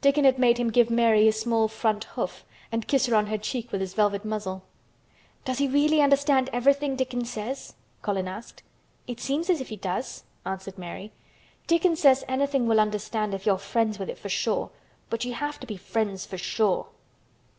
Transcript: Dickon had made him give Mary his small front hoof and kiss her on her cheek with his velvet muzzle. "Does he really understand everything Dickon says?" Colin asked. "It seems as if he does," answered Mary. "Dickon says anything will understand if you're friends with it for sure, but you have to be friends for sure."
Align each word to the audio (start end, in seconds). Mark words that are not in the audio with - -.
Dickon 0.00 0.24
had 0.24 0.38
made 0.38 0.56
him 0.56 0.70
give 0.70 0.88
Mary 0.88 1.26
his 1.26 1.38
small 1.38 1.68
front 1.68 2.04
hoof 2.14 2.46
and 2.72 2.88
kiss 2.88 3.04
her 3.04 3.14
on 3.14 3.26
her 3.26 3.36
cheek 3.36 3.70
with 3.70 3.82
his 3.82 3.92
velvet 3.92 4.24
muzzle. 4.24 4.62
"Does 5.44 5.58
he 5.58 5.68
really 5.68 6.00
understand 6.00 6.48
everything 6.50 6.96
Dickon 6.96 7.26
says?" 7.26 7.74
Colin 8.00 8.26
asked. 8.26 8.62
"It 9.06 9.20
seems 9.20 9.50
as 9.50 9.60
if 9.60 9.68
he 9.68 9.76
does," 9.76 10.24
answered 10.46 10.78
Mary. 10.78 11.12
"Dickon 11.66 11.94
says 11.94 12.24
anything 12.26 12.66
will 12.66 12.80
understand 12.80 13.34
if 13.34 13.44
you're 13.44 13.58
friends 13.58 13.98
with 13.98 14.08
it 14.08 14.16
for 14.16 14.30
sure, 14.30 14.70
but 15.10 15.26
you 15.26 15.34
have 15.34 15.60
to 15.60 15.66
be 15.66 15.76
friends 15.76 16.24
for 16.24 16.38
sure." 16.38 16.86